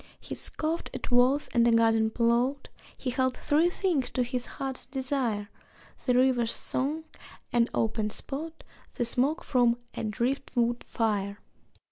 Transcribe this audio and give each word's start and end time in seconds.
He 0.19 0.33
scoffed 0.33 0.89
at 0.95 1.11
walls 1.11 1.47
and 1.49 1.67
a 1.67 1.71
garden 1.71 2.09
plot; 2.09 2.69
He 2.97 3.11
held 3.11 3.37
three 3.37 3.69
things 3.69 4.09
to 4.09 4.23
his 4.23 4.47
heart's 4.47 4.87
desire: 4.87 5.47
The 6.07 6.15
river's 6.15 6.55
song, 6.55 7.03
an 7.53 7.67
open 7.75 8.09
spot, 8.09 8.63
The 8.95 9.05
smoke 9.05 9.43
from 9.43 9.77
a 9.93 10.03
driftwood 10.03 10.83
fire. 10.85 11.37